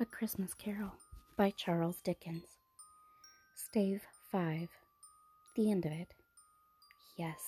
A 0.00 0.06
Christmas 0.06 0.54
Carol 0.54 0.92
by 1.36 1.50
Charles 1.50 2.00
Dickens. 2.04 2.44
Stave 3.56 4.00
5. 4.30 4.68
The 5.56 5.72
end 5.72 5.86
of 5.86 5.90
it. 5.90 6.14
Yes, 7.16 7.40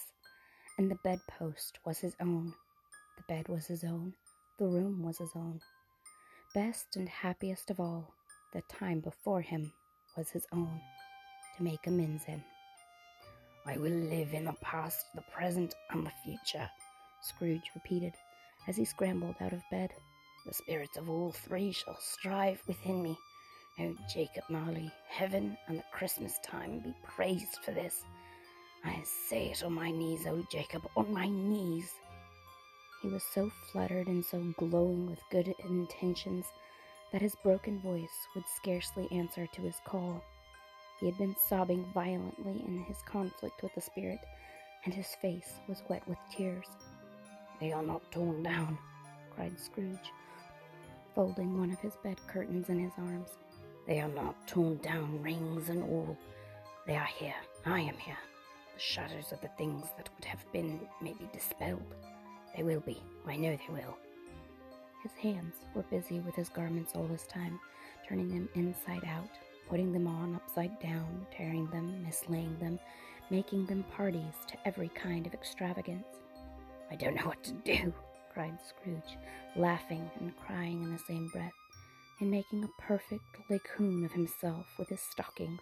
and 0.77 0.91
the 0.91 0.99
bedpost 1.05 1.79
was 1.87 2.01
his 2.01 2.17
own. 2.21 2.53
The 3.17 3.23
bed 3.33 3.47
was 3.47 3.67
his 3.67 3.85
own. 3.85 4.15
The 4.59 4.67
room 4.67 5.05
was 5.05 5.19
his 5.19 5.31
own. 5.37 5.61
Best 6.53 6.97
and 6.97 7.09
happiest 7.09 7.71
of 7.71 7.79
all, 7.79 8.13
the 8.53 8.63
time 8.63 8.99
before 8.99 9.43
him 9.43 9.73
was 10.17 10.29
his 10.31 10.49
own, 10.51 10.81
to 11.57 11.63
make 11.63 11.87
amends 11.87 12.25
in. 12.27 12.43
I 13.65 13.77
will 13.77 13.93
live 13.93 14.35
in 14.35 14.47
the 14.47 14.57
past, 14.61 15.07
the 15.15 15.23
present, 15.33 15.77
and 15.91 16.05
the 16.05 16.13
future, 16.25 16.69
Scrooge 17.23 17.71
repeated 17.77 18.15
as 18.67 18.77
he 18.77 18.85
scrambled 18.85 19.37
out 19.41 19.53
of 19.53 19.63
bed. 19.71 19.93
The 20.47 20.55
spirits 20.55 20.97
of 20.97 21.11
all 21.11 21.33
three 21.33 21.71
shall 21.73 21.99
strive 22.01 22.63
within 22.67 23.03
me. 23.03 23.19
O 23.79 23.95
Jacob 24.13 24.45
Marley, 24.49 24.91
heaven 25.09 25.57
and 25.69 25.79
the 25.79 25.85
Christmas 25.93 26.39
time 26.43 26.81
be 26.81 26.95
praised 27.05 27.59
for 27.65 27.73
this. 27.73 28.03
I 28.85 29.03
say 29.03 29.51
it 29.51 29.63
on 29.63 29.75
my 29.75 29.91
knees, 29.91 30.27
O 30.27 30.45
Jacob, 30.51 30.89
on 30.97 31.13
my 31.13 31.29
knees. 31.29 31.93
He 33.03 33.09
was 33.09 33.23
so 33.35 33.51
fluttered 33.71 34.07
and 34.07 34.25
so 34.25 34.43
glowing 34.59 35.09
with 35.09 35.21
good 35.31 35.55
intentions 35.65 36.47
that 37.13 37.23
his 37.23 37.35
broken 37.43 37.81
voice 37.81 38.27
would 38.35 38.45
scarcely 38.47 39.09
answer 39.11 39.47
to 39.47 39.63
his 39.63 39.77
call. 39.87 40.23
He 40.99 41.07
had 41.07 41.19
been 41.19 41.37
sobbing 41.49 41.85
violently 41.95 42.63
in 42.67 42.85
his 42.85 43.03
conflict 43.03 43.63
with 43.63 43.75
the 43.75 43.81
spirit, 43.81 44.21
and 44.85 44.95
his 44.95 45.15
face 45.23 45.55
was 45.69 45.83
wet 45.89 46.07
with 46.09 46.19
tears. 46.31 46.67
They 47.61 47.73
are 47.73 47.83
not 47.83 48.11
torn 48.13 48.43
down, 48.43 48.79
cried 49.35 49.59
Scrooge, 49.59 50.13
folding 51.15 51.59
one 51.59 51.71
of 51.71 51.79
his 51.81 51.97
bed 52.03 52.17
curtains 52.27 52.69
in 52.69 52.79
his 52.79 52.93
arms. 52.99 53.31
They 53.87 54.01
are 54.01 54.09
not 54.09 54.47
torn 54.47 54.77
down, 54.79 55.23
rings 55.23 55.69
and 55.69 55.83
all. 55.83 56.17
They 56.87 56.97
are 56.97 57.09
here. 57.19 57.35
I 57.67 57.81
am 57.81 57.97
here. 57.97 58.19
The 58.75 58.81
shadows 58.81 59.33
of 59.33 59.41
the 59.41 59.51
things 59.59 59.87
that 59.97 60.09
would 60.15 60.25
have 60.25 60.45
been 60.53 60.81
may 61.01 61.13
be 61.13 61.29
dispelled. 61.33 61.95
They 62.57 62.63
will 62.63 62.81
be. 62.81 63.03
I 63.27 63.37
know 63.37 63.57
they 63.57 63.73
will. 63.73 63.97
His 65.03 65.13
hands 65.13 65.55
were 65.75 65.83
busy 65.85 66.21
with 66.21 66.35
his 66.35 66.49
garments 66.49 66.93
all 66.95 67.07
this 67.07 67.27
time, 67.27 67.59
turning 68.07 68.29
them 68.29 68.49
inside 68.55 69.05
out, 69.07 69.31
putting 69.69 69.93
them 69.93 70.07
on 70.07 70.35
upside 70.35 70.79
down, 70.81 71.27
tearing 71.31 71.67
them, 71.71 72.05
mislaying 72.07 72.59
them, 72.61 72.79
making 73.31 73.67
them 73.67 73.85
parties 73.97 74.35
to 74.49 74.57
every 74.67 74.89
kind 74.91 75.27
of 75.27 75.35
extravagance. 75.35 76.07
I 76.91 76.97
don't 76.97 77.15
know 77.15 77.27
what 77.27 77.43
to 77.45 77.53
do, 77.53 77.93
cried 78.33 78.59
Scrooge, 78.69 79.19
laughing 79.57 80.11
and 80.21 80.37
crying 80.37 80.83
in 80.83 80.93
the 80.93 80.99
same 80.99 81.29
breath, 81.29 81.53
and 82.21 82.31
making 82.31 82.65
a 82.65 82.83
perfect 82.83 83.25
Laocoön 83.51 84.05
of 84.05 84.13
himself 84.13 84.67
with 84.79 84.89
his 84.89 85.01
stockings. 85.01 85.61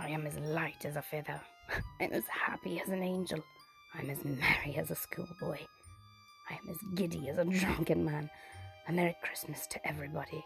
I 0.00 0.08
am 0.08 0.26
as 0.26 0.38
light 0.38 0.84
as 0.84 0.96
a 0.96 1.02
feather, 1.02 1.40
and 2.00 2.12
as 2.12 2.24
happy 2.26 2.80
as 2.80 2.88
an 2.88 3.02
angel. 3.02 3.42
I 3.94 4.00
am 4.00 4.10
as 4.10 4.24
merry 4.24 4.76
as 4.76 4.90
a 4.90 4.94
schoolboy. 4.94 5.58
I 6.50 6.54
am 6.54 6.70
as 6.70 6.78
giddy 6.94 7.28
as 7.28 7.38
a 7.38 7.44
drunken 7.44 8.04
man. 8.04 8.30
A 8.88 8.92
Merry 8.92 9.16
Christmas 9.22 9.66
to 9.68 9.88
everybody. 9.88 10.44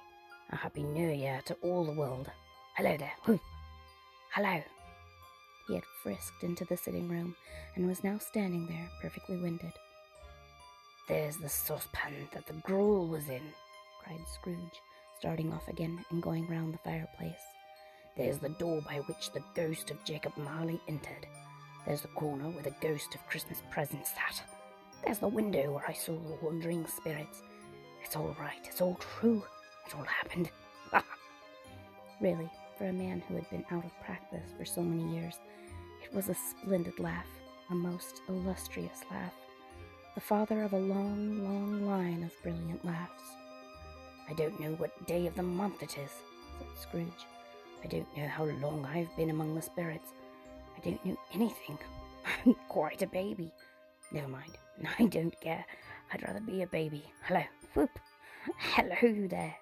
A 0.51 0.57
Happy 0.57 0.83
New 0.83 1.11
Year 1.11 1.43
to 1.45 1.55
all 1.63 1.85
the 1.85 1.93
world. 1.93 2.31
Hello 2.77 2.97
there. 2.97 3.13
Whoop. 3.27 3.41
Hello. 4.33 4.63
He 5.69 5.75
had 5.75 5.85
frisked 6.03 6.43
into 6.43 6.65
the 6.65 6.77
sitting 6.77 7.09
room 7.09 7.37
and 7.75 7.87
was 7.87 8.03
now 8.03 8.19
standing 8.19 8.67
there, 8.67 8.89
perfectly 9.03 9.37
winded. 9.37 9.73
There's 11.11 11.39
the 11.39 11.49
saucepan 11.49 12.29
that 12.33 12.47
the 12.47 12.53
gruel 12.53 13.09
was 13.09 13.29
in, 13.29 13.43
cried 13.99 14.25
Scrooge, 14.33 14.81
starting 15.19 15.53
off 15.53 15.67
again 15.67 16.05
and 16.09 16.23
going 16.23 16.47
round 16.47 16.73
the 16.73 16.79
fireplace. 16.79 17.43
There's 18.17 18.39
the 18.39 18.51
door 18.51 18.81
by 18.83 18.99
which 18.99 19.33
the 19.33 19.43
ghost 19.57 19.91
of 19.91 20.05
Jacob 20.05 20.37
Marley 20.37 20.81
entered. 20.87 21.27
There's 21.85 22.03
the 22.03 22.15
corner 22.15 22.49
where 22.51 22.63
the 22.63 22.77
ghost 22.81 23.13
of 23.17 23.27
Christmas 23.27 23.61
present 23.73 24.07
sat. 24.07 24.41
There's 25.05 25.19
the 25.19 25.27
window 25.27 25.73
where 25.73 25.85
I 25.89 25.95
saw 25.95 26.13
the 26.13 26.39
wandering 26.43 26.87
spirits. 26.87 27.43
It's 28.05 28.15
all 28.15 28.37
right. 28.39 28.61
It's 28.63 28.81
all 28.81 28.97
true. 29.19 29.43
It 29.89 29.97
all 29.97 30.05
happened. 30.05 30.53
really, 32.21 32.49
for 32.79 32.87
a 32.87 32.93
man 32.93 33.21
who 33.27 33.35
had 33.35 33.51
been 33.51 33.65
out 33.73 33.85
of 33.85 34.01
practice 34.05 34.55
for 34.57 34.65
so 34.65 34.81
many 34.81 35.13
years, 35.13 35.35
it 36.05 36.15
was 36.15 36.29
a 36.29 36.37
splendid 36.37 37.01
laugh, 37.01 37.27
a 37.71 37.75
most 37.75 38.21
illustrious 38.29 39.01
laugh 39.11 39.35
the 40.21 40.27
father 40.27 40.65
of 40.65 40.75
a 40.75 40.79
long, 40.79 41.43
long 41.43 41.87
line 41.87 42.23
of 42.23 42.43
brilliant 42.43 42.85
laughs. 42.85 43.23
I 44.29 44.35
don't 44.35 44.61
know 44.61 44.73
what 44.73 45.07
day 45.07 45.27
of 45.27 45.35
the 45.35 45.43
month 45.43 45.83
it 45.83 45.97
is, 45.97 46.11
said 46.59 46.67
Scrooge. 46.79 47.27
I 47.83 47.87
don't 47.87 48.15
know 48.15 48.29
how 48.29 48.45
long 48.45 48.85
I've 48.85 49.17
been 49.17 49.31
among 49.31 49.55
the 49.55 49.63
spirits. 49.63 50.13
I 50.77 50.81
don't 50.81 51.03
know 51.07 51.17
anything. 51.33 51.79
I'm 52.45 52.55
quite 52.69 53.01
a 53.01 53.07
baby. 53.07 53.51
Never 54.13 54.29
mind. 54.29 54.59
I 54.99 55.07
don't 55.07 55.41
care. 55.41 55.65
I'd 56.13 56.23
rather 56.23 56.41
be 56.41 56.61
a 56.61 56.67
baby. 56.67 57.03
Hello. 57.23 57.43
Whoop. 57.73 57.99
Hello 58.59 59.27
there. 59.27 59.57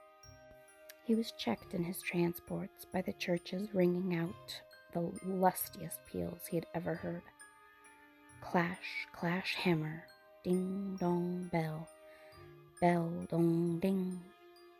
He 1.05 1.15
was 1.15 1.33
checked 1.39 1.73
in 1.73 1.85
his 1.85 2.03
transports 2.03 2.85
by 2.93 3.03
the 3.03 3.13
churches 3.13 3.69
ringing 3.73 4.17
out 4.17 4.61
the 4.93 5.13
lustiest 5.25 6.01
peals 6.11 6.41
he 6.51 6.57
had 6.57 6.67
ever 6.75 6.97
heard. 6.97 7.23
Clash, 8.41 9.07
clash, 9.15 9.55
hammer, 9.55 10.03
Ding 10.45 10.97
dong 11.01 11.49
bell, 11.51 11.89
bell 12.81 13.27
dong 13.29 13.81
ding, 13.81 14.21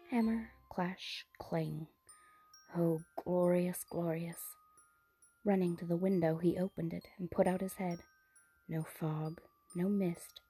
hammer 0.09 0.51
clash 0.71 1.27
clang. 1.41 1.89
Oh, 2.77 3.01
glorious, 3.25 3.85
glorious! 3.91 4.39
Running 5.45 5.77
to 5.79 5.85
the 5.85 5.97
window, 5.97 6.37
he 6.37 6.57
opened 6.57 6.93
it 6.93 7.09
and 7.19 7.29
put 7.29 7.49
out 7.49 7.61
his 7.61 7.75
head. 7.75 7.99
No 8.69 8.85
fog, 8.85 9.41
no 9.75 9.89
mist, 9.89 10.41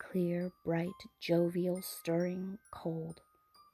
clear, 0.00 0.50
bright, 0.64 0.88
jovial, 1.20 1.80
stirring, 1.80 2.58
cold, 2.72 3.20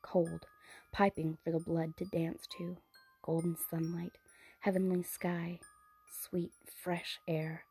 cold, 0.02 0.44
piping 0.92 1.38
for 1.42 1.52
the 1.52 1.58
blood 1.60 1.96
to 1.96 2.04
dance 2.04 2.46
to, 2.58 2.76
golden 3.22 3.56
sunlight, 3.70 4.18
heavenly 4.60 5.02
sky, 5.02 5.58
sweet, 6.22 6.52
fresh 6.82 7.18
air, 7.26 7.64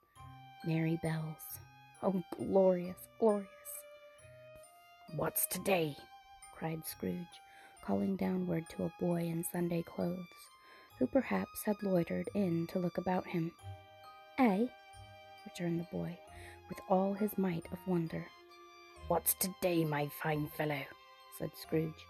merry 0.65 0.99
bells. 1.03 1.59
Oh, 2.03 2.21
glorious, 2.37 2.97
glorious. 3.19 3.47
What's 5.15 5.47
today? 5.47 5.95
cried 6.53 6.85
Scrooge, 6.85 7.39
calling 7.83 8.15
downward 8.17 8.65
to 8.69 8.83
a 8.83 8.93
boy 8.99 9.21
in 9.21 9.43
Sunday 9.51 9.81
clothes, 9.81 10.19
who 10.99 11.07
perhaps 11.07 11.63
had 11.65 11.81
loitered 11.81 12.29
in 12.35 12.67
to 12.67 12.79
look 12.79 12.97
about 12.97 13.25
him. 13.27 13.51
Eh? 14.37 14.65
returned 15.45 15.79
the 15.79 15.87
boy, 15.91 16.17
with 16.69 16.79
all 16.89 17.13
his 17.13 17.37
might 17.37 17.65
of 17.71 17.79
wonder. 17.87 18.25
What's 19.07 19.33
today, 19.35 19.85
my 19.85 20.09
fine 20.21 20.49
fellow? 20.57 20.81
said 21.39 21.51
Scrooge. 21.55 22.05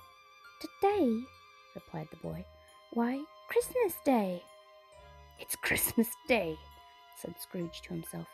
Today? 0.61 1.21
replied 1.75 2.07
the 2.09 2.17
boy. 2.17 2.43
Why, 2.93 3.23
Christmas 3.49 3.93
Day. 4.03 4.41
It's 5.39 5.55
Christmas 5.57 6.07
Day, 6.27 6.55
said 7.21 7.35
Scrooge 7.39 7.81
to 7.83 7.89
himself. 7.89 8.27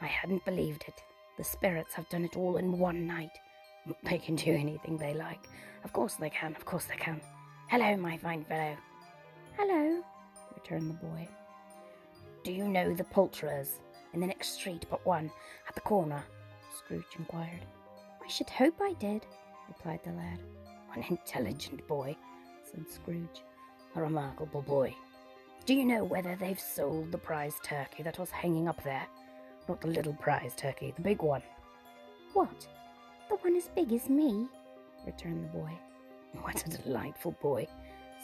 I 0.00 0.06
hadn't 0.06 0.44
believed 0.44 0.84
it. 0.86 1.02
The 1.36 1.44
spirits 1.44 1.94
have 1.94 2.08
done 2.08 2.24
it 2.24 2.36
all 2.36 2.56
in 2.56 2.78
one 2.78 3.06
night. 3.06 3.38
They 4.02 4.18
can 4.18 4.34
do 4.34 4.52
anything 4.52 4.96
they 4.96 5.14
like. 5.14 5.48
Of 5.84 5.92
course 5.92 6.14
they 6.14 6.30
can, 6.30 6.56
of 6.56 6.64
course 6.64 6.86
they 6.86 6.96
can. 6.96 7.20
Hello, 7.68 7.96
my 7.96 8.16
fine 8.18 8.44
fellow. 8.44 8.76
Hello, 9.56 10.02
returned 10.54 10.90
the 10.90 10.94
boy. 10.94 11.28
Do 12.42 12.52
you 12.52 12.68
know 12.68 12.94
the 12.94 13.04
poulterers 13.04 13.78
in 14.12 14.20
the 14.20 14.26
next 14.26 14.54
street 14.54 14.86
but 14.90 15.06
one, 15.06 15.30
at 15.68 15.74
the 15.76 15.80
corner? 15.80 16.24
Scrooge 16.76 17.16
inquired. 17.18 17.64
I 18.24 18.28
should 18.28 18.50
hope 18.50 18.74
I 18.80 18.94
did, 18.94 19.24
replied 19.68 20.00
the 20.04 20.12
lad. 20.12 20.40
An 20.94 21.04
intelligent 21.08 21.86
boy, 21.86 22.16
said 22.64 22.90
Scrooge. 22.90 23.42
A 23.94 24.00
remarkable 24.02 24.62
boy. 24.62 24.94
Do 25.64 25.74
you 25.74 25.84
know 25.84 26.04
whether 26.04 26.36
they've 26.36 26.60
sold 26.60 27.12
the 27.12 27.18
prize 27.18 27.54
turkey 27.62 28.02
that 28.02 28.18
was 28.18 28.30
hanging 28.30 28.68
up 28.68 28.82
there? 28.82 29.06
Not 29.68 29.80
the 29.80 29.88
little 29.88 30.14
prize 30.14 30.54
turkey, 30.56 30.92
the 30.94 31.02
big 31.02 31.22
one. 31.22 31.42
What? 32.32 32.68
The 33.28 33.36
one 33.36 33.56
as 33.56 33.68
big 33.74 33.92
as 33.92 34.08
me? 34.08 34.48
returned 35.04 35.44
the 35.44 35.58
boy. 35.58 35.70
What 36.42 36.64
a 36.66 36.82
delightful 36.82 37.36
boy, 37.42 37.66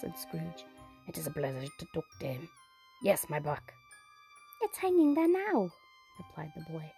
said 0.00 0.16
Scrooge. 0.18 0.64
It 1.08 1.18
is 1.18 1.26
a 1.26 1.30
pleasure 1.30 1.62
to 1.62 1.86
talk 1.94 2.04
to 2.20 2.26
him. 2.26 2.48
Yes, 3.02 3.26
my 3.28 3.40
buck. 3.40 3.72
It's 4.62 4.78
hanging 4.78 5.14
there 5.14 5.28
now, 5.28 5.70
replied 6.18 6.52
the 6.54 6.72
boy. 6.72 6.90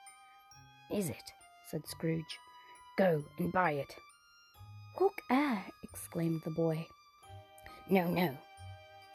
Is 0.92 1.08
it? 1.08 1.32
said 1.70 1.86
Scrooge. 1.86 2.38
Go 2.98 3.22
and 3.38 3.52
buy 3.52 3.72
it. 3.72 3.94
Look 5.00 5.14
air, 5.30 5.64
exclaimed 5.82 6.42
the 6.44 6.50
boy. 6.50 6.86
No, 7.88 8.06
no, 8.06 8.36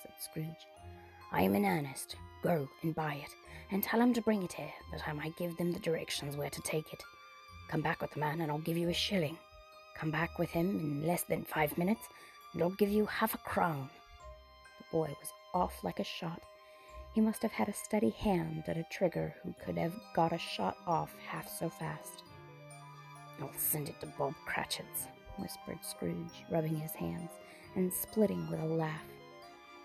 said 0.01 0.13
Scrooge. 0.19 0.65
I 1.31 1.43
am 1.43 1.55
in 1.55 1.65
earnest. 1.65 2.15
Go 2.41 2.67
and 2.83 2.95
buy 2.95 3.15
it 3.15 3.35
and 3.71 3.83
tell 3.83 4.13
to 4.13 4.21
bring 4.21 4.43
it 4.43 4.53
here, 4.53 4.73
that 4.91 5.07
I 5.07 5.13
might 5.13 5.37
give 5.37 5.57
them 5.57 5.71
the 5.71 5.79
directions 5.79 6.35
where 6.35 6.49
to 6.49 6.61
take 6.61 6.91
it. 6.93 7.03
Come 7.69 7.81
back 7.81 8.01
with 8.01 8.11
the 8.11 8.19
man, 8.19 8.41
and 8.41 8.51
I'll 8.51 8.57
give 8.59 8.77
you 8.77 8.89
a 8.89 8.93
shilling. 8.93 9.37
Come 9.95 10.09
back 10.09 10.39
with 10.39 10.49
him 10.49 10.79
in 10.79 11.05
less 11.05 11.23
than 11.23 11.43
five 11.43 11.77
minutes, 11.77 12.07
and 12.53 12.63
I'll 12.63 12.69
give 12.71 12.89
you 12.89 13.05
half 13.05 13.35
a 13.35 13.39
crown. 13.39 13.89
The 14.79 14.85
boy 14.91 15.07
was 15.19 15.33
off 15.53 15.83
like 15.83 15.99
a 15.99 16.03
shot. 16.03 16.41
He 17.13 17.21
must 17.21 17.41
have 17.41 17.51
had 17.51 17.69
a 17.69 17.73
steady 17.73 18.11
hand 18.11 18.63
at 18.67 18.77
a 18.77 18.85
trigger 18.91 19.35
who 19.43 19.53
could 19.63 19.77
have 19.77 19.93
got 20.15 20.31
a 20.31 20.37
shot 20.37 20.77
off 20.87 21.13
half 21.27 21.47
so 21.49 21.69
fast. 21.69 22.23
I'll 23.41 23.51
send 23.57 23.89
it 23.89 23.99
to 24.01 24.07
Bob 24.17 24.33
Cratchit's, 24.45 25.07
whispered 25.37 25.79
Scrooge, 25.83 26.45
rubbing 26.51 26.75
his 26.75 26.93
hands 26.93 27.31
and 27.75 27.91
splitting 27.91 28.49
with 28.49 28.59
a 28.59 28.65
laugh. 28.65 29.03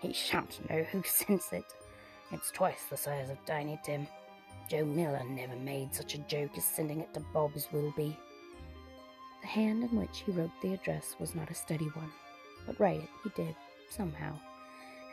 He 0.01 0.13
shan't 0.13 0.69
know 0.69 0.83
who 0.85 1.03
sends 1.07 1.53
it. 1.53 1.65
It's 2.35 2.51
twice 2.51 2.87
the 2.91 2.97
size 2.97 3.31
of 3.31 3.39
Tiny 3.47 3.79
Tim. 3.85 4.09
Joe 4.69 4.85
Miller 4.85 5.23
never 5.23 5.55
made 5.55 5.95
such 5.95 6.17
a 6.17 6.27
joke 6.27 6.51
as 6.57 6.65
sending 6.65 6.99
it 6.99 7.15
to 7.15 7.21
Bob's 7.21 7.69
will 7.71 7.93
be. 7.97 8.19
The 9.41 9.47
hand 9.47 9.85
in 9.85 9.97
which 9.97 10.25
he 10.27 10.33
wrote 10.33 10.51
the 10.61 10.75
address 10.75 11.15
was 11.21 11.37
not 11.37 11.53
a 11.53 11.55
steady 11.55 11.85
one, 11.95 12.11
but 12.67 12.81
write 12.81 13.03
it 13.03 13.09
he 13.23 13.31
did, 13.37 13.55
somehow, 13.89 14.37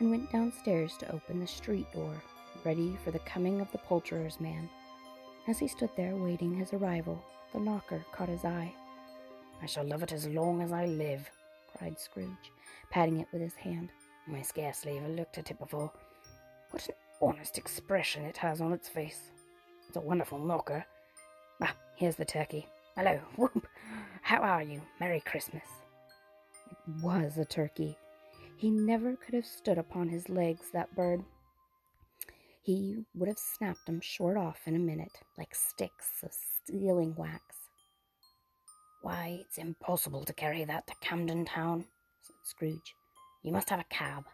and 0.00 0.10
went 0.10 0.32
downstairs 0.32 0.96
to 0.96 1.12
open 1.12 1.38
the 1.38 1.46
street 1.46 1.86
door, 1.92 2.20
ready 2.64 2.98
for 3.04 3.12
the 3.12 3.20
coming 3.20 3.60
of 3.60 3.70
the 3.70 3.78
poulterer's 3.78 4.40
man. 4.40 4.68
As 5.46 5.60
he 5.60 5.68
stood 5.68 5.90
there 5.96 6.16
waiting 6.16 6.56
his 6.56 6.72
arrival, 6.72 7.22
the 7.52 7.60
knocker 7.60 8.04
caught 8.10 8.30
his 8.30 8.44
eye. 8.44 8.74
I 9.62 9.66
shall 9.66 9.86
love 9.86 10.02
it 10.02 10.10
as 10.10 10.26
long 10.26 10.60
as 10.60 10.72
I 10.72 10.86
live, 10.86 11.30
cried 11.78 12.00
Scrooge, 12.00 12.50
patting 12.90 13.20
it 13.20 13.28
with 13.32 13.42
his 13.42 13.54
hand. 13.54 13.90
I 14.34 14.42
scarcely 14.42 14.98
ever 14.98 15.08
looked 15.08 15.38
at 15.38 15.52
it 15.52 15.60
before. 15.60 15.92
What 16.70 16.88
an 16.88 16.94
honest 17.22 17.56
expression 17.56 18.24
it 18.24 18.36
has 18.36 18.60
on 18.60 18.72
its 18.72 18.88
face. 18.88 19.30
It's 19.88 19.96
a 19.96 20.00
wonderful 20.00 20.38
knocker. 20.38 20.84
Ah, 21.62 21.74
here's 21.96 22.16
the 22.16 22.24
turkey. 22.24 22.66
Hello, 22.96 23.20
whoop! 23.36 23.66
How 24.22 24.40
are 24.42 24.62
you? 24.62 24.82
Merry 25.00 25.20
Christmas. 25.20 25.64
It 26.70 26.76
was 27.02 27.38
a 27.38 27.44
turkey. 27.44 27.96
He 28.56 28.70
never 28.70 29.16
could 29.16 29.34
have 29.34 29.46
stood 29.46 29.78
upon 29.78 30.08
his 30.08 30.28
legs, 30.28 30.70
that 30.72 30.94
bird. 30.94 31.24
He 32.62 33.04
would 33.14 33.28
have 33.28 33.38
snapped 33.38 33.88
'em 33.88 34.00
short 34.00 34.36
off 34.36 34.60
in 34.66 34.76
a 34.76 34.78
minute, 34.78 35.18
like 35.36 35.54
sticks 35.54 36.22
of 36.22 36.32
sealing 36.66 37.14
wax. 37.16 37.42
Why, 39.02 39.38
it's 39.40 39.58
impossible 39.58 40.24
to 40.24 40.32
carry 40.32 40.64
that 40.64 40.86
to 40.86 40.94
Camden 41.00 41.44
Town, 41.44 41.86
said 42.22 42.36
Scrooge. 42.44 42.94
You 43.42 43.52
must 43.52 43.68
have 43.70 43.80
a 43.80 43.84
cab. 43.84 44.26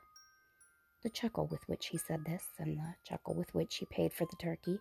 The 1.04 1.10
chuckle 1.10 1.46
with 1.46 1.68
which 1.68 1.86
he 1.86 1.96
said 1.96 2.24
this, 2.24 2.44
and 2.58 2.76
the 2.76 2.94
chuckle 3.04 3.34
with 3.34 3.54
which 3.54 3.76
he 3.76 3.86
paid 3.86 4.12
for 4.12 4.24
the 4.24 4.36
turkey, 4.36 4.80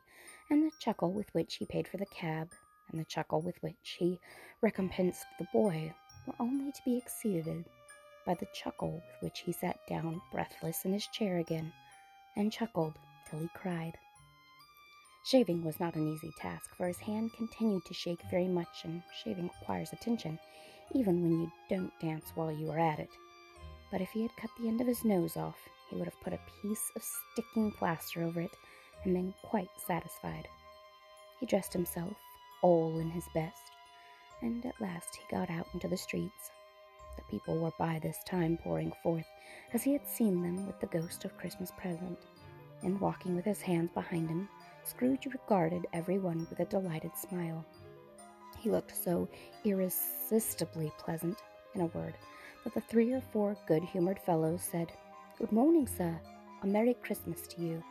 and 0.49 0.63
the 0.63 0.71
chuckle 0.79 1.11
with 1.11 1.31
which 1.35 1.55
he 1.55 1.65
paid 1.67 1.87
for 1.87 1.97
the 1.97 2.07
cab, 2.07 2.51
and 2.89 2.99
the 2.99 3.05
chuckle 3.05 3.41
with 3.41 3.61
which 3.61 3.97
he 3.99 4.19
recompensed 4.61 5.25
the 5.37 5.47
boy, 5.53 5.93
were 6.25 6.33
only 6.39 6.71
to 6.71 6.81
be 6.83 6.97
exceeded 6.97 7.65
by 8.25 8.33
the 8.33 8.47
chuckle 8.51 8.93
with 8.93 9.21
which 9.21 9.41
he 9.41 9.51
sat 9.51 9.77
down 9.87 10.19
breathless 10.31 10.85
in 10.85 10.93
his 10.93 11.05
chair 11.07 11.37
again, 11.37 11.71
and 12.35 12.51
chuckled 12.51 12.95
till 13.29 13.37
he 13.39 13.49
cried. 13.53 13.95
Shaving 15.23 15.63
was 15.63 15.79
not 15.79 15.95
an 15.95 16.07
easy 16.07 16.31
task, 16.39 16.73
for 16.75 16.87
his 16.87 16.97
hand 16.99 17.31
continued 17.33 17.85
to 17.85 17.93
shake 17.93 18.21
very 18.31 18.47
much, 18.47 18.85
and 18.85 19.03
shaving 19.23 19.51
requires 19.59 19.93
attention, 19.93 20.39
even 20.95 21.21
when 21.21 21.41
you 21.41 21.51
don't 21.69 21.99
dance 21.99 22.31
while 22.33 22.51
you 22.51 22.71
are 22.71 22.79
at 22.79 22.99
it. 22.99 23.11
But 23.91 24.01
if 24.01 24.09
he 24.09 24.23
had 24.23 24.35
cut 24.35 24.49
the 24.57 24.67
end 24.67 24.81
of 24.81 24.87
his 24.87 25.05
nose 25.05 25.37
off, 25.37 25.59
he 25.89 25.95
would 25.95 26.05
have 26.05 26.19
put 26.21 26.33
a 26.33 26.39
piece 26.61 26.91
of 26.95 27.03
sticking 27.03 27.71
plaster 27.71 28.23
over 28.23 28.41
it 28.41 28.51
and 29.03 29.13
been 29.13 29.33
quite 29.43 29.69
satisfied. 29.85 30.47
He 31.39 31.45
dressed 31.45 31.73
himself, 31.73 32.13
all 32.61 32.99
in 32.99 33.09
his 33.09 33.25
best, 33.33 33.71
and 34.41 34.65
at 34.65 34.81
last 34.81 35.15
he 35.15 35.35
got 35.35 35.49
out 35.49 35.67
into 35.73 35.87
the 35.87 35.97
streets. 35.97 36.51
The 37.15 37.23
people 37.29 37.59
were 37.59 37.71
by 37.79 37.99
this 37.99 38.17
time 38.25 38.57
pouring 38.57 38.91
forth, 39.03 39.25
as 39.73 39.83
he 39.83 39.93
had 39.93 40.07
seen 40.07 40.41
them 40.41 40.67
with 40.67 40.79
the 40.79 40.87
ghost 40.87 41.25
of 41.25 41.37
Christmas 41.37 41.71
present, 41.77 42.17
and 42.83 42.99
walking 42.99 43.35
with 43.35 43.45
his 43.45 43.61
hands 43.61 43.91
behind 43.93 44.29
him, 44.29 44.49
Scrooge 44.83 45.25
regarded 45.25 45.87
every 45.93 46.19
one 46.19 46.47
with 46.49 46.59
a 46.59 46.65
delighted 46.65 47.15
smile. 47.15 47.65
He 48.59 48.69
looked 48.69 48.95
so 48.95 49.27
irresistibly 49.63 50.91
pleasant, 50.97 51.41
in 51.75 51.81
a 51.81 51.87
word, 51.87 52.15
that 52.63 52.73
the 52.73 52.81
three 52.81 53.13
or 53.13 53.21
four 53.21 53.57
good 53.67 53.83
humored 53.83 54.19
fellows 54.19 54.61
said, 54.61 54.91
Good 55.39 55.51
morning, 55.51 55.85
sir. 55.85 56.19
A 56.63 56.65
Merry 56.65 56.95
Christmas 56.95 57.41
to 57.49 57.61
you. 57.61 57.83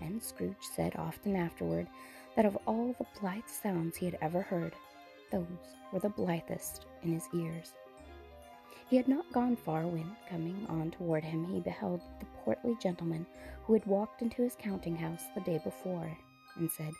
And 0.00 0.22
Scrooge 0.22 0.54
said 0.74 0.96
often 0.96 1.36
afterward 1.36 1.86
that 2.36 2.46
of 2.46 2.56
all 2.66 2.96
the 2.98 3.04
blithe 3.20 3.46
sounds 3.46 3.98
he 3.98 4.06
had 4.06 4.16
ever 4.22 4.40
heard, 4.40 4.72
those 5.30 5.44
were 5.92 5.98
the 5.98 6.08
blithest 6.08 6.86
in 7.02 7.12
his 7.12 7.28
ears. 7.34 7.74
He 8.88 8.96
had 8.96 9.08
not 9.08 9.30
gone 9.30 9.56
far 9.56 9.86
when, 9.86 10.16
coming 10.30 10.64
on 10.70 10.90
toward 10.90 11.22
him, 11.22 11.44
he 11.44 11.60
beheld 11.60 12.00
the 12.18 12.26
portly 12.46 12.74
gentleman 12.80 13.26
who 13.64 13.74
had 13.74 13.84
walked 13.84 14.22
into 14.22 14.40
his 14.40 14.56
counting 14.58 14.96
house 14.96 15.24
the 15.34 15.42
day 15.42 15.60
before, 15.62 16.16
and 16.56 16.70
said, 16.70 16.94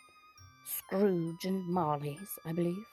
Scrooge 0.66 1.46
and 1.46 1.66
Marley's, 1.66 2.38
I 2.44 2.52
believe. 2.52 2.84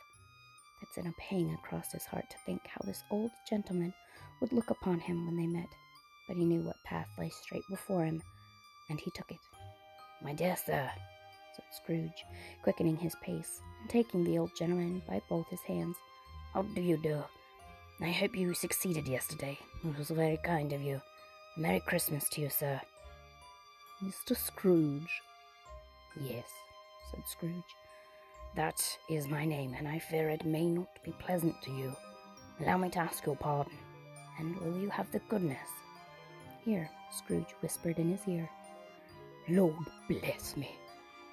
That 0.79 0.93
sent 0.93 1.07
a 1.07 1.13
pang 1.19 1.53
across 1.53 1.91
his 1.91 2.05
heart 2.05 2.29
to 2.29 2.37
think 2.45 2.61
how 2.65 2.79
this 2.85 3.03
old 3.11 3.31
gentleman 3.45 3.93
would 4.39 4.53
look 4.53 4.69
upon 4.69 5.01
him 5.01 5.25
when 5.25 5.35
they 5.35 5.47
met 5.47 5.67
but 6.27 6.37
he 6.37 6.45
knew 6.45 6.61
what 6.61 6.83
path 6.83 7.07
lay 7.17 7.29
straight 7.29 7.63
before 7.69 8.05
him, 8.05 8.21
and 8.89 8.99
he 8.99 9.11
took 9.11 9.31
it. 9.31 9.39
My 10.21 10.33
dear 10.33 10.55
sir, 10.55 10.89
said 11.55 11.65
Scrooge, 11.71 12.25
quickening 12.63 12.97
his 12.97 13.15
pace, 13.21 13.61
and 13.81 13.89
taking 13.89 14.23
the 14.23 14.37
old 14.37 14.51
gentleman 14.57 15.01
by 15.07 15.21
both 15.29 15.47
his 15.49 15.61
hands. 15.61 15.95
How 16.53 16.63
do 16.63 16.81
you 16.81 16.97
do? 17.01 17.23
I 18.01 18.11
hope 18.11 18.35
you 18.35 18.53
succeeded 18.53 19.07
yesterday. 19.07 19.57
It 19.83 19.97
was 19.97 20.09
very 20.09 20.37
kind 20.43 20.73
of 20.73 20.81
you. 20.81 21.01
Merry 21.57 21.79
Christmas 21.79 22.29
to 22.29 22.41
you, 22.41 22.49
sir. 22.49 22.79
Mr. 24.03 24.37
Scrooge? 24.37 25.21
Yes, 26.19 26.45
said 27.11 27.23
Scrooge. 27.27 27.75
That 28.55 28.81
is 29.09 29.27
my 29.27 29.45
name, 29.45 29.75
and 29.77 29.87
I 29.87 29.99
fear 29.99 30.29
it 30.29 30.45
may 30.45 30.65
not 30.65 30.89
be 31.03 31.11
pleasant 31.19 31.55
to 31.63 31.71
you. 31.71 31.95
Allow 32.59 32.77
me 32.77 32.89
to 32.91 32.99
ask 32.99 33.25
your 33.25 33.35
pardon, 33.35 33.73
and 34.39 34.55
will 34.57 34.79
you 34.79 34.89
have 34.89 35.11
the 35.11 35.21
goodness 35.29 35.69
here, 36.67 36.89
Scrooge 37.11 37.55
whispered 37.61 37.97
in 37.97 38.09
his 38.09 38.27
ear. 38.27 38.49
Lord 39.47 39.87
bless 40.09 40.57
me, 40.57 40.69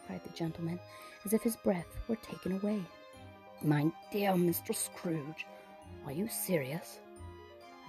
cried 0.06 0.22
the 0.22 0.32
gentleman, 0.32 0.78
as 1.24 1.32
if 1.32 1.42
his 1.42 1.56
breath 1.56 1.98
were 2.06 2.14
taken 2.16 2.52
away. 2.52 2.80
My 3.60 3.90
dear 4.12 4.30
Mr. 4.34 4.72
Scrooge, 4.72 5.44
are 6.06 6.12
you 6.12 6.28
serious? 6.28 7.00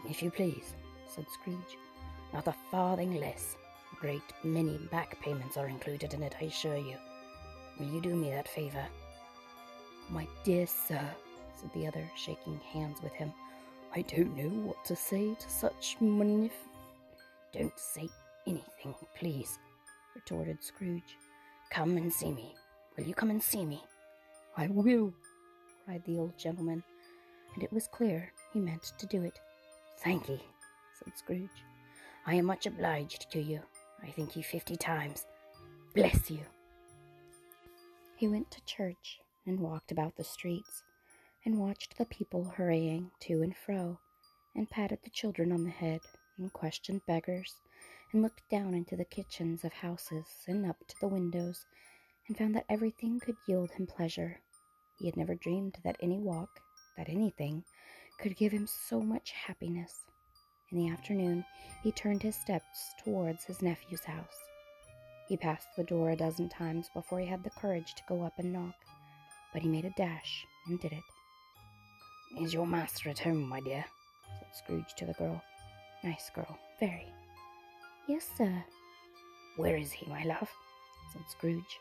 If 0.10 0.24
you 0.24 0.32
please, 0.32 0.74
said 1.08 1.28
Scrooge. 1.30 1.78
Not 2.34 2.48
a 2.48 2.56
farthing 2.72 3.20
less. 3.20 3.56
A 3.94 4.02
great 4.02 4.34
many 4.44 4.80
back 4.92 5.22
payments 5.22 5.56
are 5.56 5.68
included 5.68 6.16
in 6.16 6.24
it, 6.24 6.36
I 6.42 6.46
assure 6.46 6.78
you. 6.78 6.98
Will 7.80 7.94
you 7.94 8.02
do 8.02 8.16
me 8.16 8.32
that 8.32 8.48
favor? 8.48 8.88
My 10.10 10.28
dear 10.44 10.66
sir, 10.66 11.08
said 11.56 11.70
the 11.76 11.86
other, 11.86 12.10
shaking 12.16 12.60
hands 12.74 13.04
with 13.04 13.14
him, 13.14 13.32
I 13.94 14.02
don't 14.02 14.36
know 14.36 14.50
what 14.68 14.84
to 14.86 14.96
say 14.96 15.36
to 15.36 15.50
such 15.50 15.98
magnif- 16.02 16.74
don't 17.58 17.80
say 17.80 18.10
anything, 18.46 18.94
please, 19.18 19.60
retorted 20.14 20.62
Scrooge. 20.62 21.18
Come 21.72 21.96
and 21.98 22.12
see 22.12 22.32
me. 22.32 22.54
Will 22.98 23.06
you 23.06 23.14
come 23.14 23.30
and 23.30 23.42
see 23.42 23.66
me? 23.66 23.82
I 24.58 24.68
will, 24.68 25.14
cried 25.86 26.04
the 26.06 26.18
old 26.18 26.38
gentleman, 26.38 26.84
and 27.54 27.64
it 27.64 27.72
was 27.72 27.88
clear 27.88 28.32
he 28.52 28.60
meant 28.60 28.92
to 28.98 29.06
do 29.06 29.24
it. 29.24 29.40
Thank 30.00 30.28
ye, 30.28 30.42
said 31.00 31.18
Scrooge. 31.18 31.64
I 32.26 32.36
am 32.36 32.46
much 32.46 32.66
obliged 32.66 33.32
to 33.32 33.42
you. 33.42 33.62
I 34.04 34.12
thank 34.12 34.36
you 34.36 34.44
fifty 34.44 34.76
times. 34.76 35.26
Bless 35.94 36.30
you. 36.30 36.42
He 38.18 38.28
went 38.28 38.52
to 38.52 38.66
church 38.66 39.20
and 39.46 39.60
walked 39.60 39.92
about 39.92 40.18
the 40.18 40.24
streets, 40.24 40.84
and 41.46 41.60
watched 41.60 41.98
the 41.98 42.06
people 42.06 42.54
hurrying 42.58 43.12
to 43.22 43.42
and 43.44 43.56
fro, 43.56 44.00
and 44.56 44.70
patted 44.70 45.00
the 45.04 45.10
children 45.10 45.52
on 45.52 45.64
the 45.64 45.70
head 45.70 46.02
and 46.38 46.52
questioned 46.54 47.06
beggars, 47.06 47.62
and 48.12 48.22
looked 48.22 48.48
down 48.50 48.74
into 48.74 48.96
the 48.96 49.06
kitchens 49.06 49.64
of 49.64 49.74
houses 49.74 50.26
and 50.48 50.66
up 50.66 50.78
to 50.88 51.00
the 51.00 51.08
windows, 51.08 51.66
and 52.28 52.38
found 52.38 52.56
that 52.56 52.66
everything 52.70 53.20
could 53.20 53.38
yield 53.48 53.72
him 53.72 53.88
pleasure. 53.88 54.40
He 54.98 55.06
had 55.06 55.18
never 55.18 55.36
dreamed 55.36 55.78
that 55.84 55.98
any 56.00 56.20
walk, 56.20 56.62
that 56.98 57.10
anything, 57.10 57.64
could 58.20 58.36
give 58.38 58.52
him 58.52 58.68
so 58.68 59.02
much 59.02 59.32
happiness. 59.32 60.06
In 60.72 60.80
the 60.80 60.90
afternoon, 60.90 61.46
he 61.84 61.92
turned 61.92 62.24
his 62.24 62.36
steps 62.36 62.94
towards 63.04 63.44
his 63.44 63.62
nephew's 63.62 64.04
house. 64.04 64.38
He 65.28 65.38
passed 65.38 65.68
the 65.76 65.84
door 65.84 66.12
a 66.12 66.16
dozen 66.16 66.50
times 66.50 66.90
before 66.94 67.20
he 67.20 67.26
had 67.26 67.44
the 67.44 67.50
courage 67.52 67.96
to 67.96 68.04
go 68.08 68.24
up 68.24 68.34
and 68.38 68.54
knock, 68.54 68.76
but 69.54 69.62
he 69.62 69.68
made 69.68 69.86
a 69.86 69.94
dash 69.98 70.46
and 70.68 70.80
did 70.80 70.92
it. 70.92 71.04
Is 72.42 72.54
your 72.54 72.68
master 72.68 73.10
at 73.10 73.20
home, 73.20 73.48
my 73.48 73.60
dear? 73.62 73.86
said 74.40 74.56
Scrooge 74.56 74.94
to 74.98 75.06
the 75.06 75.14
girl. 75.14 75.42
Nice 76.06 76.30
girl, 76.36 76.60
very. 76.80 77.12
Yes, 78.08 78.28
sir. 78.38 78.64
Where 79.58 79.76
is 79.76 79.92
he, 79.92 80.06
my 80.06 80.24
love? 80.24 80.52
said 81.12 81.24
Scrooge. 81.28 81.80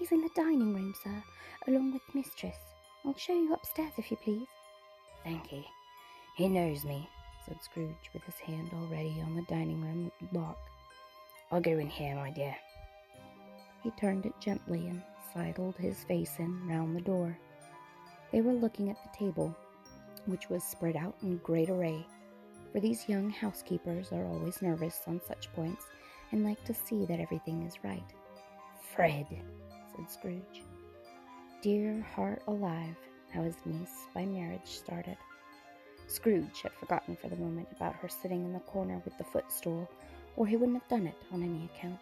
He's 0.00 0.10
in 0.10 0.20
the 0.20 0.30
dining 0.34 0.74
room, 0.74 0.92
sir, 1.04 1.22
along 1.68 1.92
with 1.92 2.02
mistress. 2.12 2.56
I'll 3.04 3.16
show 3.16 3.34
you 3.34 3.54
upstairs 3.54 3.92
if 3.98 4.10
you 4.10 4.16
please. 4.16 4.48
Thank 5.22 5.52
ye. 5.52 5.64
He 6.36 6.48
knows 6.48 6.84
me, 6.84 7.08
said 7.46 7.62
Scrooge, 7.62 8.10
with 8.12 8.24
his 8.24 8.34
hand 8.34 8.70
already 8.74 9.22
on 9.24 9.36
the 9.36 9.42
dining 9.42 9.80
room 9.80 10.10
lock. 10.32 10.58
I'll 11.52 11.60
go 11.60 11.78
in 11.78 11.88
here, 11.88 12.16
my 12.16 12.32
dear. 12.32 12.56
He 13.84 13.92
turned 13.92 14.26
it 14.26 14.34
gently 14.40 14.88
and 14.88 15.00
sidled 15.32 15.76
his 15.76 16.02
face 16.02 16.34
in 16.40 16.66
round 16.66 16.96
the 16.96 17.00
door. 17.00 17.38
They 18.32 18.40
were 18.40 18.54
looking 18.54 18.90
at 18.90 18.96
the 19.04 19.16
table, 19.16 19.54
which 20.24 20.50
was 20.50 20.64
spread 20.64 20.96
out 20.96 21.14
in 21.22 21.36
great 21.38 21.70
array, 21.70 22.04
for 22.76 22.80
these 22.80 23.08
young 23.08 23.30
housekeepers 23.30 24.12
are 24.12 24.26
always 24.26 24.60
nervous 24.60 25.00
on 25.06 25.18
such 25.26 25.50
points 25.54 25.86
and 26.30 26.44
like 26.44 26.62
to 26.62 26.74
see 26.74 27.06
that 27.06 27.18
everything 27.18 27.62
is 27.62 27.82
right. 27.82 28.12
Fred, 28.94 29.26
said 29.96 30.10
Scrooge. 30.10 30.62
Dear 31.62 32.04
heart 32.14 32.42
alive, 32.48 32.94
how 33.32 33.44
his 33.44 33.56
niece 33.64 34.04
by 34.14 34.26
marriage 34.26 34.66
started. 34.66 35.16
Scrooge 36.06 36.60
had 36.62 36.72
forgotten 36.74 37.16
for 37.16 37.28
the 37.28 37.36
moment 37.36 37.66
about 37.74 37.94
her 37.94 38.10
sitting 38.10 38.44
in 38.44 38.52
the 38.52 38.60
corner 38.60 39.00
with 39.06 39.16
the 39.16 39.24
footstool, 39.24 39.88
or 40.36 40.46
he 40.46 40.58
wouldn't 40.58 40.78
have 40.78 40.90
done 40.90 41.06
it 41.06 41.16
on 41.32 41.42
any 41.42 41.70
account. 41.74 41.98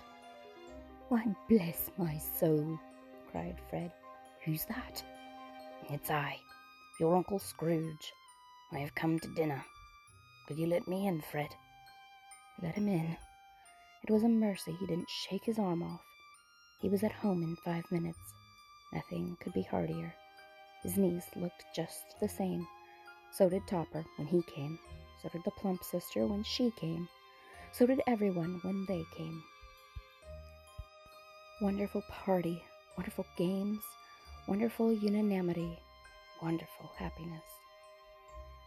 Why, 1.08 1.24
bless 1.48 1.88
my 1.96 2.18
soul, 2.18 2.80
cried 3.30 3.58
Fred. 3.70 3.92
Who's 4.44 4.64
that? 4.64 5.04
It's 5.88 6.10
I, 6.10 6.36
your 6.98 7.14
Uncle 7.14 7.38
Scrooge. 7.38 8.12
I 8.72 8.78
have 8.78 8.96
come 8.96 9.20
to 9.20 9.34
dinner. 9.36 9.64
Will 10.48 10.56
you 10.56 10.66
let 10.66 10.86
me 10.86 11.06
in, 11.06 11.22
Fred? 11.22 11.48
Let 12.62 12.74
him 12.74 12.88
in. 12.88 13.16
It 14.02 14.10
was 14.10 14.22
a 14.22 14.28
mercy 14.28 14.76
he 14.78 14.86
didn't 14.86 15.08
shake 15.08 15.44
his 15.44 15.58
arm 15.58 15.82
off. 15.82 16.02
He 16.80 16.90
was 16.90 17.02
at 17.02 17.12
home 17.12 17.42
in 17.42 17.56
five 17.64 17.84
minutes. 17.90 18.18
Nothing 18.92 19.38
could 19.40 19.54
be 19.54 19.62
heartier. 19.62 20.14
His 20.82 20.98
niece 20.98 21.26
looked 21.34 21.64
just 21.74 22.20
the 22.20 22.28
same. 22.28 22.66
So 23.32 23.48
did 23.48 23.66
Topper 23.66 24.04
when 24.16 24.28
he 24.28 24.42
came. 24.42 24.78
So 25.22 25.30
did 25.30 25.42
the 25.44 25.50
plump 25.52 25.82
sister 25.82 26.26
when 26.26 26.44
she 26.44 26.70
came. 26.72 27.08
So 27.72 27.86
did 27.86 28.02
everyone 28.06 28.60
when 28.62 28.84
they 28.86 29.02
came. 29.16 29.42
Wonderful 31.62 32.02
party, 32.10 32.62
wonderful 32.98 33.26
games, 33.38 33.82
wonderful 34.46 34.92
unanimity, 34.92 35.78
wonderful 36.42 36.90
happiness. 36.98 37.42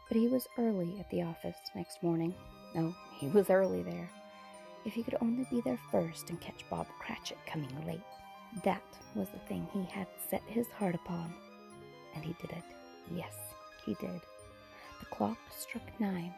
But 0.08 0.18
he 0.18 0.28
was 0.28 0.48
early 0.58 1.00
at 1.00 1.10
the 1.10 1.24
office 1.24 1.58
next 1.76 2.02
morning. 2.02 2.34
No, 2.74 2.96
he 3.20 3.28
was 3.28 3.50
early 3.50 3.84
there. 3.84 4.10
If 4.86 4.94
he 4.94 5.04
could 5.04 5.18
only 5.20 5.46
be 5.50 5.62
there 5.62 5.80
first 5.92 6.30
and 6.30 6.40
catch 6.40 6.64
Bob 6.70 6.88
Cratchit 7.00 7.38
coming 7.46 7.70
late. 7.86 8.00
That 8.64 8.84
was 9.16 9.28
the 9.30 9.40
thing 9.40 9.68
he 9.74 9.84
had 9.84 10.08
set 10.30 10.42
his 10.48 10.68
heart 10.70 10.96
upon. 10.96 11.34
And 12.16 12.24
he 12.24 12.36
did 12.42 12.52
it. 12.52 12.64
Yes, 13.14 13.34
he 13.86 13.96
did. 13.96 14.22
The 15.00 15.06
clock 15.12 15.38
struck 15.56 15.84
nine. 16.00 16.34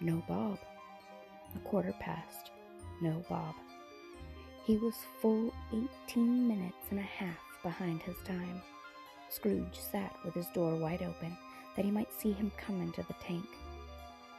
No 0.00 0.22
Bob. 0.28 0.58
A 1.56 1.58
quarter 1.68 1.94
past. 1.98 2.50
No 3.02 3.24
Bob. 3.28 3.54
He 4.64 4.76
was 4.76 4.94
full 5.20 5.52
eighteen 5.72 6.46
minutes 6.46 6.86
and 6.90 7.00
a 7.00 7.02
half 7.02 7.38
behind 7.62 8.02
his 8.02 8.16
time. 8.24 8.62
Scrooge 9.30 9.78
sat 9.78 10.14
with 10.24 10.34
his 10.34 10.46
door 10.54 10.76
wide 10.76 11.02
open 11.02 11.36
that 11.80 11.86
he 11.86 11.90
might 11.90 12.12
see 12.12 12.32
him 12.32 12.52
come 12.58 12.82
into 12.82 13.02
the 13.04 13.14
tank. 13.26 13.46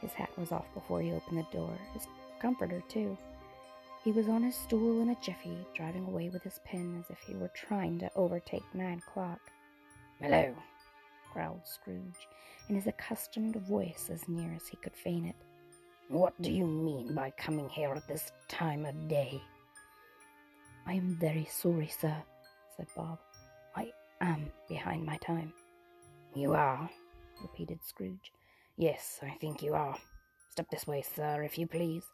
His 0.00 0.12
hat 0.12 0.30
was 0.38 0.52
off 0.52 0.72
before 0.74 1.00
he 1.00 1.10
opened 1.10 1.38
the 1.38 1.56
door, 1.56 1.76
his 1.92 2.06
comforter, 2.40 2.80
too. 2.88 3.18
He 4.04 4.12
was 4.12 4.28
on 4.28 4.44
his 4.44 4.54
stool 4.54 5.02
in 5.02 5.08
a 5.08 5.20
jiffy, 5.20 5.58
driving 5.74 6.06
away 6.06 6.28
with 6.28 6.44
his 6.44 6.60
pen 6.64 6.96
as 7.00 7.10
if 7.10 7.18
he 7.18 7.34
were 7.34 7.50
trying 7.52 7.98
to 7.98 8.10
overtake 8.14 8.62
nine 8.74 9.02
o'clock. 9.04 9.40
Hello, 10.20 10.54
growled 11.32 11.66
Scrooge, 11.66 12.28
in 12.68 12.76
his 12.76 12.86
accustomed 12.86 13.56
voice 13.56 14.08
as 14.08 14.28
near 14.28 14.52
as 14.54 14.68
he 14.68 14.76
could 14.76 14.94
feign 14.94 15.24
it. 15.24 15.34
What 16.06 16.40
do 16.40 16.52
you 16.52 16.64
mean 16.64 17.12
by 17.12 17.32
coming 17.32 17.68
here 17.68 17.92
at 17.92 18.06
this 18.06 18.30
time 18.46 18.86
of 18.86 19.08
day? 19.08 19.42
I 20.86 20.92
am 20.92 21.16
very 21.20 21.48
sorry, 21.50 21.88
sir, 21.88 22.14
said 22.76 22.86
Bob. 22.96 23.18
I 23.74 23.90
am 24.20 24.52
behind 24.68 25.04
my 25.04 25.16
time. 25.16 25.52
You 26.36 26.54
are, 26.54 26.88
repeated 27.40 27.78
Scrooge. 27.84 28.32
Yes, 28.76 29.20
I 29.22 29.30
think 29.40 29.62
you 29.62 29.74
are. 29.74 29.96
Step 30.50 30.68
this 30.70 30.86
way, 30.86 31.02
sir, 31.02 31.42
if 31.42 31.58
you 31.58 31.66
please. 31.66 32.04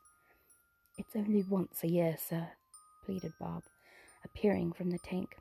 It's 0.96 1.16
only 1.16 1.42
once 1.42 1.82
a 1.82 1.88
year, 1.88 2.16
sir, 2.18 2.48
pleaded 3.04 3.32
Bob, 3.40 3.62
appearing 4.24 4.72
from 4.72 4.90
the 4.90 4.98
tank. 4.98 5.36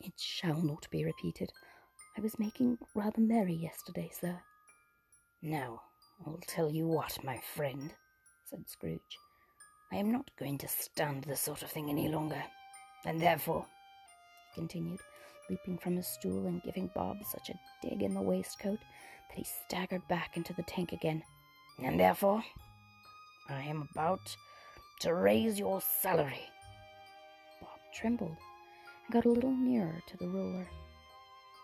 It 0.00 0.14
shall 0.16 0.60
not 0.62 0.88
be 0.90 1.04
repeated. 1.04 1.52
I 2.16 2.20
was 2.20 2.38
making 2.38 2.78
rather 2.94 3.20
merry 3.20 3.54
yesterday, 3.54 4.10
sir. 4.12 4.40
Now, 5.42 5.82
I'll 6.26 6.40
tell 6.46 6.70
you 6.70 6.86
what, 6.86 7.22
my 7.22 7.40
friend, 7.54 7.92
said 8.44 8.68
Scrooge. 8.68 9.18
I 9.92 9.96
am 9.96 10.10
not 10.10 10.30
going 10.38 10.58
to 10.58 10.68
stand 10.68 11.24
this 11.24 11.40
sort 11.40 11.62
of 11.62 11.70
thing 11.70 11.90
any 11.90 12.08
longer. 12.08 12.42
And 13.04 13.20
therefore, 13.20 13.66
he 14.54 14.60
continued, 14.60 15.00
leaping 15.48 15.78
from 15.78 15.96
his 15.96 16.06
stool 16.06 16.46
and 16.46 16.62
giving 16.62 16.90
Bob 16.94 17.18
such 17.24 17.50
a 17.50 17.86
dig 17.86 18.02
in 18.02 18.14
the 18.14 18.22
waistcoat 18.22 18.78
that 19.28 19.38
he 19.38 19.44
staggered 19.44 20.06
back 20.08 20.36
into 20.36 20.52
the 20.54 20.62
tank 20.64 20.92
again. 20.92 21.22
And 21.82 21.98
therefore, 22.00 22.42
I 23.48 23.62
am 23.62 23.88
about 23.92 24.36
to 25.00 25.14
raise 25.14 25.58
your 25.58 25.80
salary. 26.02 26.48
Bob 27.60 27.78
trembled 27.94 28.36
and 29.04 29.12
got 29.12 29.26
a 29.26 29.30
little 29.30 29.54
nearer 29.54 30.02
to 30.06 30.16
the 30.16 30.28
ruler. 30.28 30.66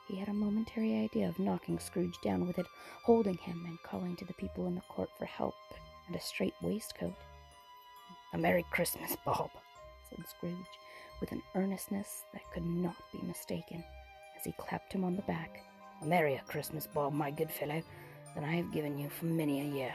He 0.09 0.17
had 0.17 0.29
a 0.29 0.35
momentary 0.35 0.95
idea 0.97 1.29
of 1.29 1.39
knocking 1.39 1.79
Scrooge 1.79 2.17
down 2.23 2.47
with 2.47 2.59
it, 2.59 2.67
holding 3.05 3.39
him 3.39 3.65
and 3.67 3.83
calling 3.83 4.17
to 4.17 4.25
the 4.25 4.35
people 4.35 4.67
in 4.67 4.75
the 4.75 4.83
court 4.83 5.09
for 5.17 5.25
help 5.25 5.55
and 6.07 6.17
a 6.17 6.21
straight 6.21 6.55
waistcoat. 6.63 7.15
A 8.35 8.39
Merry 8.39 8.65
Christmas, 8.71 9.17
Bob, 9.25 9.51
said 10.09 10.25
Scrooge, 10.29 10.57
with 11.23 11.31
an 11.31 11.43
earnestness 11.55 12.25
that 12.33 12.43
could 12.53 12.67
not 12.67 12.97
be 13.13 13.25
mistaken, 13.25 13.85
as 14.37 14.45
he 14.45 14.53
clapped 14.59 14.93
him 14.93 15.05
on 15.05 15.15
the 15.15 15.23
back. 15.23 15.63
A 16.03 16.05
merrier 16.05 16.41
Christmas, 16.49 16.89
Bob, 16.89 17.13
my 17.13 17.31
good 17.31 17.49
fellow, 17.51 17.81
than 18.35 18.43
I 18.43 18.57
have 18.57 18.73
given 18.73 18.99
you 18.99 19.09
for 19.09 19.27
many 19.27 19.61
a 19.61 19.73
year. 19.73 19.95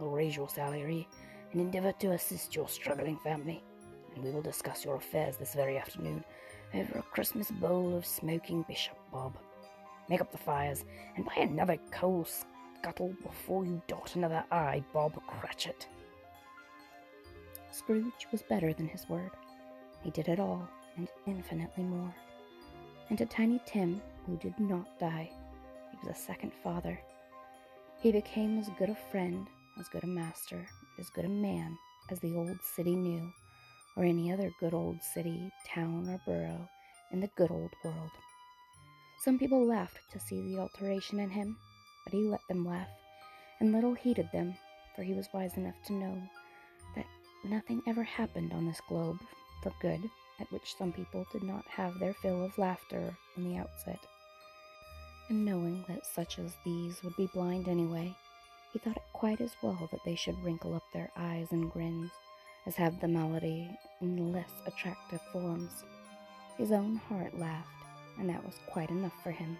I'll 0.00 0.08
raise 0.08 0.34
your 0.34 0.48
salary 0.48 1.06
and 1.52 1.60
endeavour 1.60 1.92
to 2.00 2.12
assist 2.14 2.56
your 2.56 2.68
struggling 2.68 3.16
family, 3.18 3.62
and 4.16 4.24
we 4.24 4.30
will 4.30 4.42
discuss 4.42 4.84
your 4.84 4.96
affairs 4.96 5.36
this 5.36 5.54
very 5.54 5.78
afternoon 5.78 6.24
over 6.74 6.98
a 6.98 7.02
Christmas 7.02 7.48
bowl 7.52 7.96
of 7.96 8.04
smoking 8.04 8.64
bishop, 8.66 8.98
Bob. 9.12 9.36
Make 10.08 10.20
up 10.20 10.32
the 10.32 10.38
fires, 10.38 10.84
and 11.14 11.24
buy 11.24 11.42
another 11.42 11.78
coal 11.92 12.26
scuttle 12.80 13.14
before 13.22 13.64
you 13.64 13.80
dot 13.86 14.16
another 14.16 14.42
eye, 14.50 14.82
Bob 14.92 15.14
Cratchit. 15.28 15.86
Scrooge 17.70 18.26
was 18.32 18.42
better 18.42 18.72
than 18.72 18.88
his 18.88 19.08
word. 19.08 19.30
He 20.02 20.10
did 20.10 20.28
it 20.28 20.40
all, 20.40 20.66
and 20.96 21.08
infinitely 21.26 21.84
more. 21.84 22.14
And 23.08 23.18
to 23.18 23.26
Tiny 23.26 23.60
Tim, 23.66 24.00
who 24.26 24.36
did 24.36 24.58
not 24.58 24.98
die, 24.98 25.30
he 25.90 25.98
was 25.98 26.16
a 26.16 26.20
second 26.20 26.52
father. 26.62 26.98
He 28.00 28.12
became 28.12 28.58
as 28.58 28.70
good 28.78 28.88
a 28.88 28.96
friend, 29.10 29.46
as 29.78 29.88
good 29.88 30.04
a 30.04 30.06
master, 30.06 30.66
as 30.98 31.10
good 31.10 31.24
a 31.24 31.28
man 31.28 31.76
as 32.10 32.18
the 32.20 32.34
old 32.34 32.60
city 32.62 32.96
knew, 32.96 33.30
or 33.96 34.04
any 34.04 34.32
other 34.32 34.50
good 34.58 34.74
old 34.74 35.02
city, 35.02 35.50
town, 35.66 36.08
or 36.08 36.20
borough 36.26 36.68
in 37.12 37.20
the 37.20 37.30
good 37.36 37.50
old 37.50 37.70
world. 37.84 38.10
Some 39.22 39.38
people 39.38 39.66
laughed 39.66 39.98
to 40.12 40.20
see 40.20 40.40
the 40.40 40.60
alteration 40.60 41.20
in 41.20 41.30
him, 41.30 41.56
but 42.04 42.12
he 42.12 42.20
let 42.22 42.40
them 42.48 42.64
laugh, 42.64 42.88
and 43.60 43.72
little 43.72 43.94
heeded 43.94 44.30
them, 44.32 44.54
for 44.96 45.02
he 45.02 45.12
was 45.12 45.28
wise 45.34 45.56
enough 45.56 45.74
to 45.86 45.92
know 45.92 46.22
that 46.96 47.06
nothing 47.44 47.82
ever 47.86 48.02
happened 48.02 48.52
on 48.52 48.66
this 48.66 48.80
globe 48.88 49.18
for 49.62 49.72
good, 49.80 50.10
at 50.40 50.50
which 50.50 50.74
some 50.76 50.92
people 50.92 51.26
did 51.32 51.42
not 51.42 51.66
have 51.66 51.98
their 51.98 52.14
fill 52.14 52.44
of 52.44 52.56
laughter 52.58 53.16
in 53.36 53.44
the 53.44 53.58
outset. 53.58 54.00
And 55.28 55.44
knowing 55.44 55.84
that 55.88 56.06
such 56.06 56.38
as 56.38 56.52
these 56.64 57.02
would 57.02 57.16
be 57.16 57.30
blind 57.32 57.68
anyway, 57.68 58.14
he 58.72 58.78
thought 58.78 58.96
it 58.96 59.02
quite 59.12 59.40
as 59.40 59.54
well 59.62 59.88
that 59.90 60.00
they 60.04 60.14
should 60.14 60.42
wrinkle 60.42 60.74
up 60.74 60.84
their 60.92 61.10
eyes 61.16 61.48
and 61.50 61.70
grins 61.70 62.10
as 62.66 62.76
have 62.76 63.00
the 63.00 63.08
malady 63.08 63.68
in 64.00 64.32
less 64.32 64.52
attractive 64.66 65.20
forms. 65.32 65.84
His 66.58 66.72
own 66.72 66.96
heart 66.96 67.38
laughed, 67.38 67.68
and 68.18 68.28
that 68.28 68.44
was 68.44 68.60
quite 68.66 68.90
enough 68.90 69.14
for 69.22 69.30
him. 69.30 69.56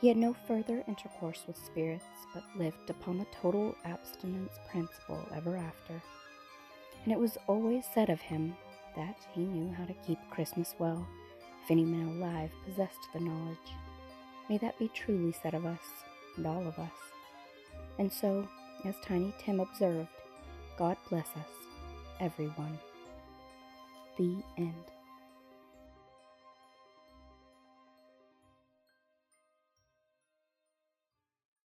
He 0.00 0.08
had 0.08 0.16
no 0.16 0.34
further 0.46 0.84
intercourse 0.88 1.44
with 1.46 1.56
spirits, 1.56 2.04
but 2.32 2.42
lived 2.56 2.90
upon 2.90 3.18
the 3.18 3.26
total 3.40 3.74
abstinence 3.84 4.58
principle 4.70 5.26
ever 5.34 5.56
after. 5.56 6.02
And 7.04 7.12
it 7.12 7.18
was 7.18 7.38
always 7.46 7.84
said 7.94 8.10
of 8.10 8.20
him 8.20 8.56
that 8.96 9.16
he 9.32 9.42
knew 9.42 9.72
how 9.74 9.84
to 9.84 9.94
keep 10.06 10.18
Christmas 10.30 10.74
well, 10.78 11.06
if 11.64 11.70
any 11.70 11.84
man 11.84 12.16
alive 12.16 12.50
possessed 12.66 13.08
the 13.12 13.20
knowledge. 13.20 13.56
May 14.48 14.58
that 14.58 14.78
be 14.78 14.88
truly 14.88 15.32
said 15.42 15.54
of 15.54 15.64
us, 15.64 15.80
and 16.36 16.46
all 16.46 16.66
of 16.66 16.78
us. 16.78 16.92
And 17.98 18.12
so, 18.12 18.48
as 18.84 18.94
Tiny 19.04 19.34
Tim 19.38 19.60
observed, 19.60 20.08
God 20.76 20.96
bless 21.08 21.28
us, 21.28 21.52
everyone. 22.20 22.78
The 24.18 24.42
end. 24.58 24.93